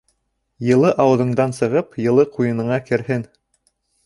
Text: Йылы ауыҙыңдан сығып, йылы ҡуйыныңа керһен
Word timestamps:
Йылы 0.69 0.93
ауыҙыңдан 1.03 1.53
сығып, 1.57 1.93
йылы 2.07 2.27
ҡуйыныңа 2.39 2.81
керһен 2.89 3.29